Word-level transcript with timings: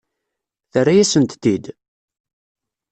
Terra-yasent-t-id? 0.71 1.65